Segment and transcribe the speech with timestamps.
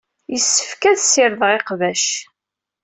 [0.31, 2.05] Yessefk ad ssirdeɣ iqbac.